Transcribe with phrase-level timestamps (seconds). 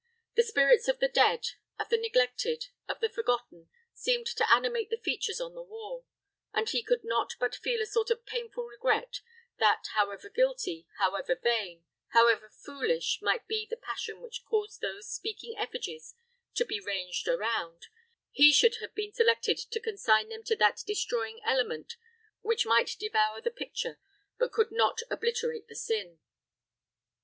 [0.33, 1.45] The spirits of the dead,
[1.77, 6.07] of the neglected, of the forgotten, seemed to animate the features on the wall,
[6.51, 9.19] and he could not but feel a sort of painful regret
[9.59, 15.55] that, however guilty, however vain, however foolish might be the passion which caused those speaking
[15.55, 16.15] effigies
[16.55, 17.85] to be ranged around,
[18.31, 21.95] he should have been selected to consign them to that destroying element
[22.41, 23.99] which might devour the picture,
[24.39, 26.17] but could not obliterate the sin.